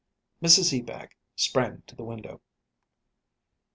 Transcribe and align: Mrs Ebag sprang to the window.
Mrs 0.41 0.73
Ebag 0.73 1.11
sprang 1.35 1.83
to 1.85 1.95
the 1.95 2.03
window. 2.03 2.41